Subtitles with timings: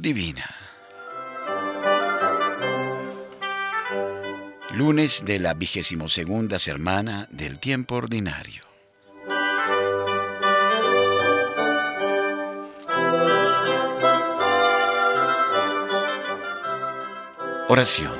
[0.00, 0.48] Divina.
[4.74, 8.62] Lunes de la vigésimo segunda semana del tiempo ordinario.
[17.68, 18.14] Oración.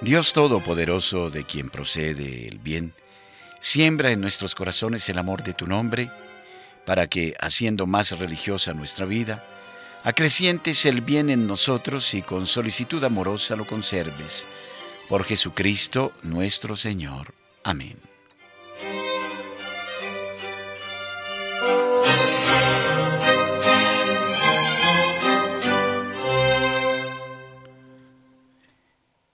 [0.00, 2.92] Dios Todopoderoso, de quien procede el bien,
[3.60, 6.10] siembra en nuestros corazones el amor de tu nombre,
[6.84, 9.44] para que, haciendo más religiosa nuestra vida,
[10.04, 14.46] acrecientes el bien en nosotros y con solicitud amorosa lo conserves.
[15.08, 17.34] Por Jesucristo nuestro Señor.
[17.64, 18.07] Amén.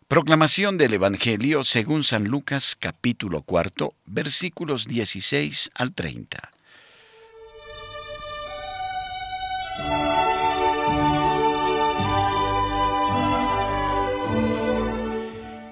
[0.06, 6.50] Proclamación del Evangelio según San Lucas capítulo cuarto versículos 16 al 30.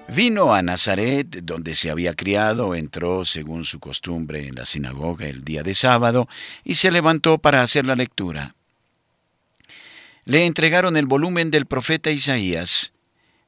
[0.08, 5.44] Vino a Nazaret, donde se había criado, entró según su costumbre en la sinagoga el
[5.44, 6.26] día de sábado
[6.64, 8.54] y se levantó para hacer la lectura.
[10.24, 12.94] Le entregaron el volumen del profeta Isaías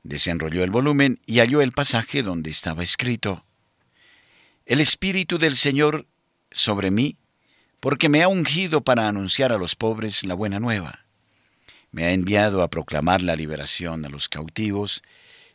[0.05, 3.47] Desenrolló el volumen y halló el pasaje donde estaba escrito,
[4.66, 6.06] El Espíritu del Señor
[6.50, 7.16] sobre mí,
[7.80, 11.06] porque me ha ungido para anunciar a los pobres la buena nueva.
[11.91, 15.02] Me ha enviado a proclamar la liberación a los cautivos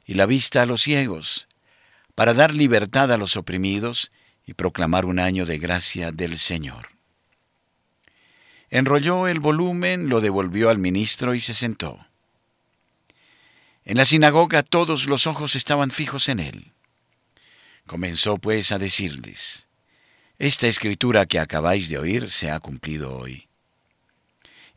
[0.04, 1.48] y la vista a los ciegos,
[2.16, 4.12] para dar libertad a los oprimidos
[4.46, 6.90] y proclamar un año de gracia del Señor.
[8.72, 12.09] Enrolló el volumen, lo devolvió al ministro y se sentó.
[13.86, 16.74] En la sinagoga todos los ojos estaban fijos en él.
[17.86, 19.68] Comenzó pues a decirles,
[20.38, 23.48] Esta escritura que acabáis de oír se ha cumplido hoy.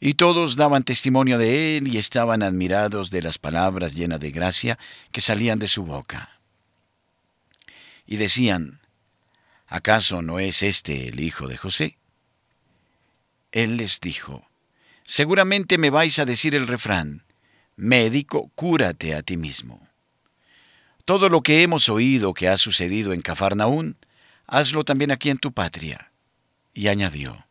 [0.01, 4.79] Y todos daban testimonio de él y estaban admirados de las palabras llenas de gracia
[5.13, 6.41] que salían de su boca.
[8.07, 8.81] Y decían,
[9.69, 11.99] ¿acaso no es este el hijo de José?
[13.53, 14.49] Él les dijo,
[15.05, 17.25] Seguramente me vais a decir el refrán,
[17.77, 19.89] Médico, cúrate a ti mismo.
[21.05, 23.97] Todo lo que hemos oído que ha sucedido en Cafarnaún,
[24.47, 26.13] hazlo también aquí en tu patria.
[26.75, 27.47] Y añadió,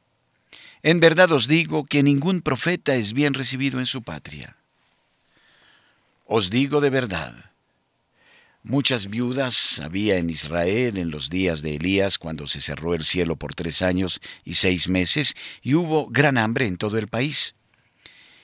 [0.83, 4.57] En verdad os digo que ningún profeta es bien recibido en su patria.
[6.25, 7.51] Os digo de verdad,
[8.63, 13.35] muchas viudas había en Israel en los días de Elías cuando se cerró el cielo
[13.35, 17.53] por tres años y seis meses y hubo gran hambre en todo el país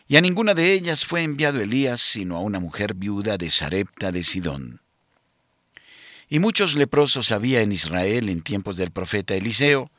[0.08, 4.12] y a ninguna de ellas fue enviado Elías, sino a una mujer viuda de Sarepta
[4.12, 4.82] de Sidón.
[6.30, 9.92] Y muchos leprosos había en Israel en tiempos del profeta Eliseo,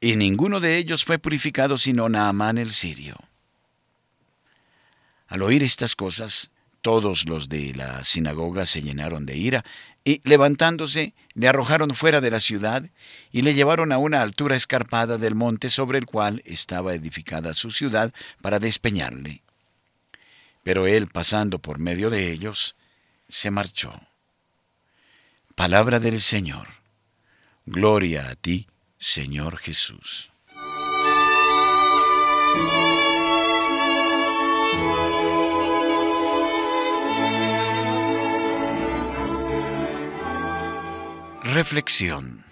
[0.00, 3.16] y ninguno de ellos fue purificado sino Naamán el sirio.
[5.26, 6.50] Al oír estas cosas,
[6.80, 9.64] todos los de la sinagoga se llenaron de ira
[10.08, 12.82] y levantándose le arrojaron fuera de la ciudad
[13.30, 17.70] y le llevaron a una altura escarpada del monte sobre el cual estaba edificada su
[17.70, 19.42] ciudad para despeñarle.
[20.62, 22.74] Pero él, pasando por medio de ellos,
[23.28, 23.92] se marchó.
[25.54, 26.68] Palabra del Señor.
[27.66, 30.30] Gloria a ti, Señor Jesús.
[41.58, 42.44] Reflexión.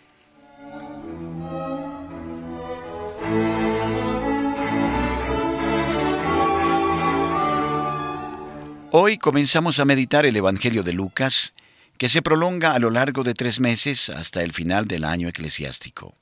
[8.91, 11.55] Hoy comenzamos a meditar el Evangelio de Lucas,
[11.99, 16.17] que se prolonga a lo largo de tres meses hasta el final del año eclesiástico.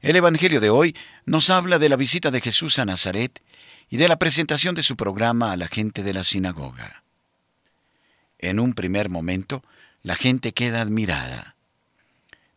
[0.00, 3.40] El Evangelio de hoy nos habla de la visita de Jesús a Nazaret
[3.88, 7.04] y de la presentación de su programa a la gente de la sinagoga.
[8.40, 9.62] En un primer momento,
[10.02, 11.54] la gente queda admirada.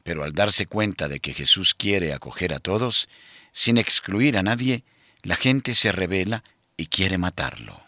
[0.03, 3.09] Pero al darse cuenta de que Jesús quiere acoger a todos,
[3.51, 4.83] sin excluir a nadie,
[5.21, 6.43] la gente se revela
[6.75, 7.81] y quiere matarlo.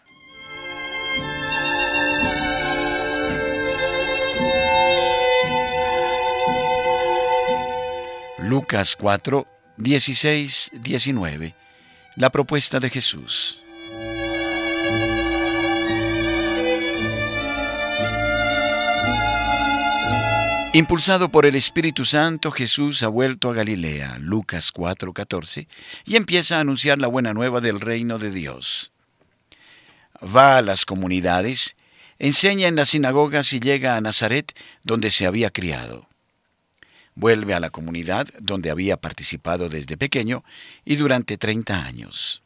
[8.38, 9.46] Lucas 4,
[9.76, 11.54] 16, 19.
[12.14, 13.58] La propuesta de Jesús.
[20.76, 25.68] Impulsado por el Espíritu Santo, Jesús ha vuelto a Galilea, Lucas 4:14,
[26.04, 28.92] y empieza a anunciar la buena nueva del reino de Dios.
[30.22, 31.76] Va a las comunidades,
[32.18, 34.52] enseña en las sinagogas y llega a Nazaret,
[34.82, 36.10] donde se había criado.
[37.14, 40.44] vuelve a la comunidad donde había participado desde pequeño
[40.84, 42.42] y durante 30 años.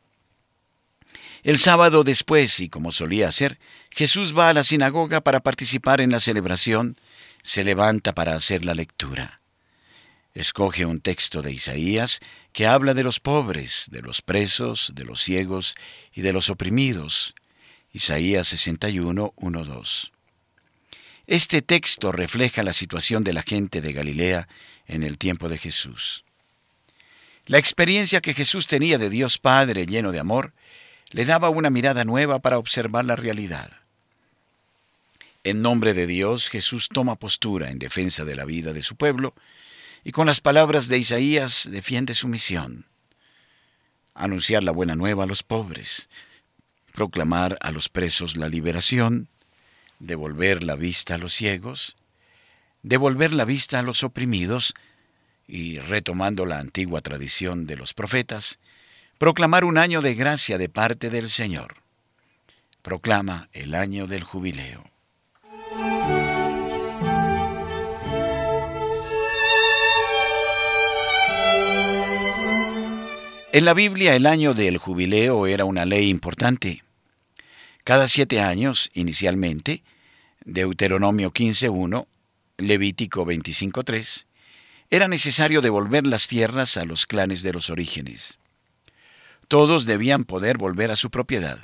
[1.42, 3.58] El sábado después, y como solía hacer,
[3.90, 6.96] Jesús va a la sinagoga para participar en la celebración,
[7.42, 9.40] se levanta para hacer la lectura.
[10.34, 12.20] Escoge un texto de Isaías
[12.52, 15.74] que habla de los pobres, de los presos, de los ciegos
[16.12, 17.34] y de los oprimidos.
[17.92, 20.12] Isaías 61, 1, 2.
[21.26, 24.48] Este texto refleja la situación de la gente de Galilea
[24.86, 26.24] en el tiempo de Jesús.
[27.46, 30.52] La experiencia que Jesús tenía de Dios Padre lleno de amor
[31.10, 33.79] le daba una mirada nueva para observar la realidad.
[35.42, 39.34] En nombre de Dios, Jesús toma postura en defensa de la vida de su pueblo
[40.04, 42.86] y con las palabras de Isaías defiende su misión.
[44.12, 46.10] Anunciar la buena nueva a los pobres,
[46.92, 49.28] proclamar a los presos la liberación,
[49.98, 51.96] devolver la vista a los ciegos,
[52.82, 54.74] devolver la vista a los oprimidos
[55.48, 58.58] y, retomando la antigua tradición de los profetas,
[59.16, 61.76] proclamar un año de gracia de parte del Señor.
[62.82, 64.89] Proclama el año del jubileo.
[73.52, 76.84] En la Biblia el año del jubileo era una ley importante.
[77.82, 79.82] Cada siete años, inicialmente,
[80.44, 82.06] Deuteronomio 15.1,
[82.58, 84.26] Levítico 25.3,
[84.88, 88.38] era necesario devolver las tierras a los clanes de los orígenes.
[89.48, 91.58] Todos debían poder volver a su propiedad.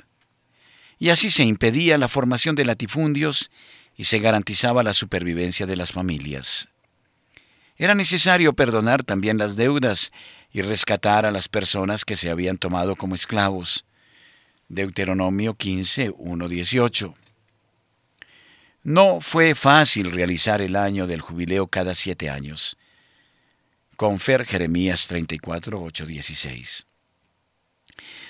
[0.99, 3.49] Y así se impedía la formación de latifundios
[3.95, 6.69] y se garantizaba la supervivencia de las familias.
[7.77, 10.11] Era necesario perdonar también las deudas
[10.51, 13.85] y rescatar a las personas que se habían tomado como esclavos.
[14.69, 17.15] Deuteronomio 15, 1, 18.
[18.83, 22.77] No fue fácil realizar el año del jubileo cada siete años.
[23.97, 26.87] Confer Jeremías 34, 8, 16.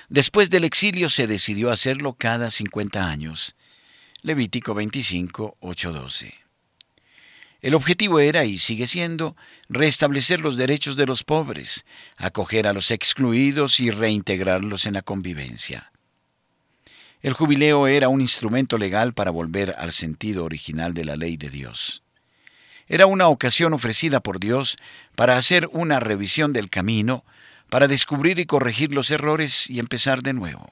[0.09, 3.55] Después del exilio se decidió hacerlo cada 50 años.
[4.21, 6.46] Levítico 25, 8, 12.
[7.67, 9.35] El objetivo era y sigue siendo
[9.67, 11.83] restablecer los derechos de los pobres,
[12.15, 15.91] acoger a los excluidos y reintegrarlos en la convivencia.
[17.21, 21.49] El jubileo era un instrumento legal para volver al sentido original de la ley de
[21.49, 22.03] Dios.
[22.87, 24.77] Era una ocasión ofrecida por Dios
[25.17, 27.25] para hacer una revisión del camino,
[27.69, 30.69] para descubrir y corregir los errores y empezar de nuevo.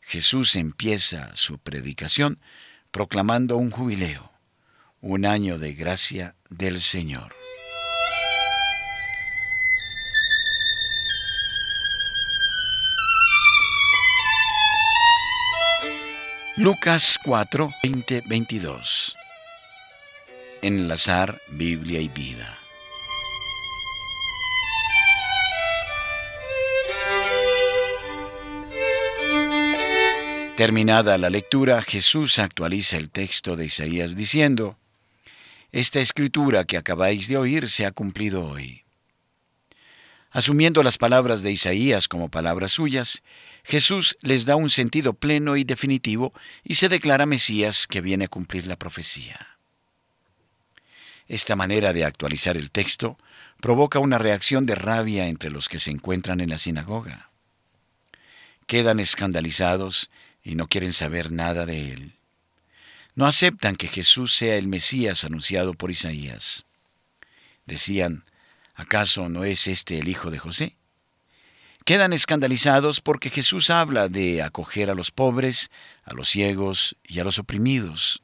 [0.00, 2.38] Jesús empieza su predicación
[2.90, 4.35] proclamando un jubileo,
[5.00, 7.34] un año de gracia del Señor.
[16.56, 19.16] Lucas 4, 20, 22.
[20.62, 22.58] Enlazar Biblia y vida.
[30.56, 34.78] Terminada la lectura, Jesús actualiza el texto de Isaías diciendo,
[35.76, 38.84] Esta escritura que acabáis de oír se ha cumplido hoy.
[40.30, 43.22] Asumiendo las palabras de Isaías como palabras suyas,
[43.62, 46.32] Jesús les da un sentido pleno y definitivo
[46.64, 49.58] y se declara Mesías que viene a cumplir la profecía.
[51.28, 53.18] Esta manera de actualizar el texto
[53.60, 57.28] provoca una reacción de rabia entre los que se encuentran en la sinagoga.
[58.66, 60.10] Quedan escandalizados
[60.42, 62.15] y no quieren saber nada de él.
[63.16, 66.64] No aceptan que Jesús sea el Mesías anunciado por Isaías.
[67.64, 68.24] Decían,
[68.74, 70.76] ¿acaso no es este el hijo de José?
[71.86, 75.70] quedan escandalizados porque Jesús habla de acoger a los pobres,
[76.02, 78.22] a los ciegos y a los oprimidos.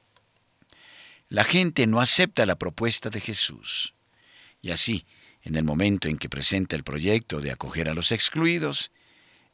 [1.29, 3.95] La gente no acepta la propuesta de Jesús.
[4.61, 5.07] Y así,
[5.43, 8.91] en el momento en que presenta el proyecto de acoger a los excluidos,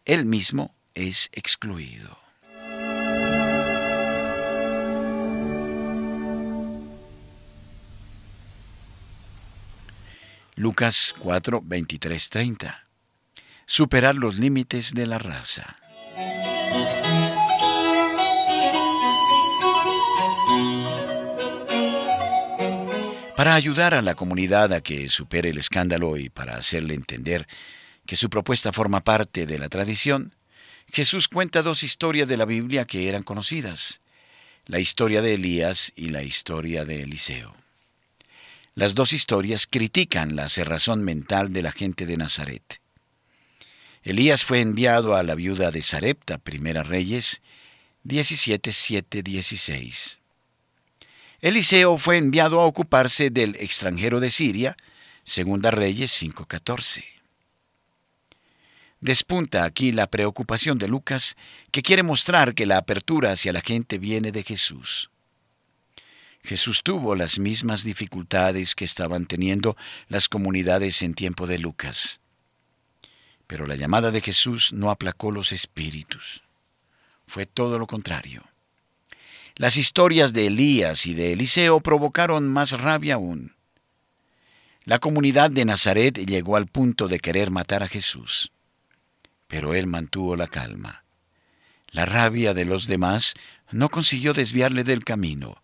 [0.07, 2.19] él mismo es excluido.
[10.59, 12.89] Lucas 4, 23, 30
[13.65, 15.77] superar los límites de la raza.
[23.37, 27.47] Para ayudar a la comunidad a que supere el escándalo y para hacerle entender
[28.05, 30.35] que su propuesta forma parte de la tradición,
[30.91, 34.01] Jesús cuenta dos historias de la Biblia que eran conocidas,
[34.67, 37.68] la historia de Elías y la historia de Eliseo.
[38.79, 42.81] Las dos historias critican la cerrazón mental de la gente de Nazaret.
[44.05, 47.43] Elías fue enviado a la viuda de Sarepta, Primera Reyes
[48.05, 50.21] 17, 7, 16.
[51.41, 54.77] Eliseo fue enviado a ocuparse del extranjero de Siria,
[55.25, 57.03] Segunda Reyes 5:14.
[59.01, 61.35] Despunta aquí la preocupación de Lucas,
[61.73, 65.11] que quiere mostrar que la apertura hacia la gente viene de Jesús.
[66.49, 69.77] Jesús tuvo las mismas dificultades que estaban teniendo
[70.09, 72.23] las comunidades en tiempo de Lucas.
[73.47, 76.43] Pero la llamada de Jesús no aplacó los espíritus.
[77.27, 78.45] Fue todo lo contrario.
[79.57, 83.55] Las historias de Elías y de Eliseo provocaron más rabia aún.
[84.85, 88.53] La comunidad de Nazaret llegó al punto de querer matar a Jesús,
[89.49, 91.05] pero él mantuvo la calma.
[91.89, 93.35] La rabia de los demás
[93.71, 95.61] no consiguió desviarle del camino.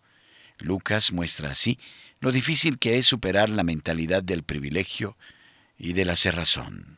[0.59, 1.79] Lucas muestra así
[2.19, 5.17] lo difícil que es superar la mentalidad del privilegio
[5.77, 6.97] y de la cerrazón.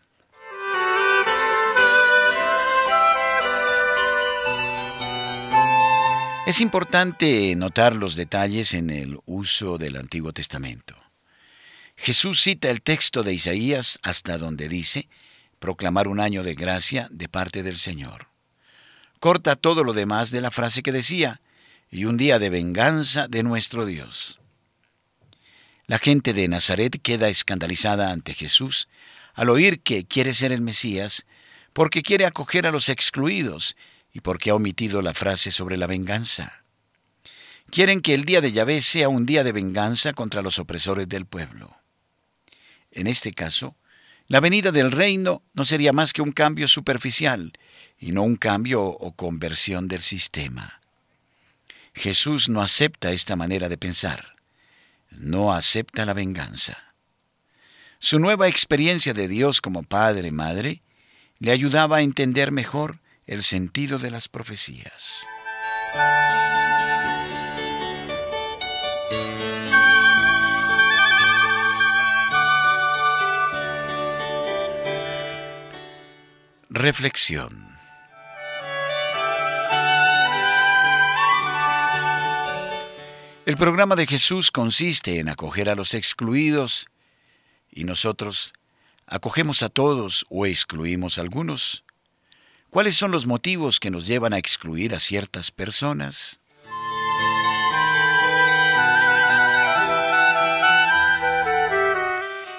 [6.46, 10.96] Es importante notar los detalles en el uso del Antiguo Testamento.
[11.98, 15.10] Jesús cita el texto de Isaías hasta donde dice,
[15.60, 18.28] proclamar un año de gracia de parte del Señor.
[19.20, 21.42] Corta todo lo demás de la frase que decía,
[21.90, 24.40] y un día de venganza de nuestro Dios.
[25.86, 28.90] La gente de Nazaret queda escandalizada ante Jesús
[29.34, 31.26] al oír que quiere ser el Mesías
[31.72, 33.78] porque quiere acoger a los excluidos
[34.12, 36.64] y porque ha omitido la frase sobre la venganza.
[37.70, 41.26] Quieren que el día de Yahvé sea un día de venganza contra los opresores del
[41.26, 41.78] pueblo.
[42.92, 43.76] En este caso,
[44.28, 47.54] la venida del reino no sería más que un cambio superficial
[48.00, 50.82] y no un cambio o conversión del sistema.
[51.98, 54.36] Jesús no acepta esta manera de pensar,
[55.10, 56.94] no acepta la venganza.
[58.00, 60.84] Su nueva experiencia de Dios como Padre Madre
[61.40, 65.26] le ayudaba a entender mejor el sentido de las profecías.
[76.70, 77.77] Reflexión.
[83.48, 86.88] El programa de Jesús consiste en acoger a los excluidos
[87.72, 88.52] y nosotros
[89.06, 91.86] acogemos a todos o excluimos a algunos.
[92.70, 96.42] ¿Cuáles son los motivos que nos llevan a excluir a ciertas personas?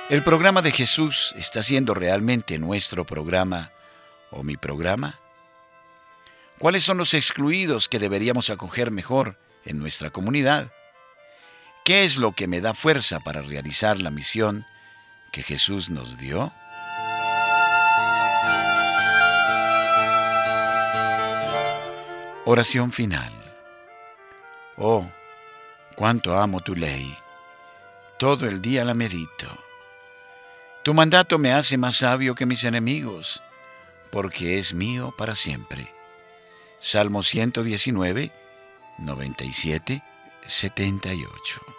[0.09, 3.73] ¿El programa de Jesús está siendo realmente nuestro programa
[4.31, 5.21] o mi programa?
[6.59, 10.73] ¿Cuáles son los excluidos que deberíamos acoger mejor en nuestra comunidad?
[11.89, 14.67] ¿Qué es lo que me da fuerza para realizar la misión
[15.33, 16.53] que Jesús nos dio?
[22.45, 23.33] Oración final.
[24.77, 25.09] Oh,
[25.97, 27.17] cuánto amo tu ley.
[28.19, 29.49] Todo el día la medito.
[30.85, 33.43] Tu mandato me hace más sabio que mis enemigos,
[34.11, 35.91] porque es mío para siempre.
[36.81, 38.31] Salmo 119,
[38.99, 40.03] 97,
[40.47, 41.78] 78.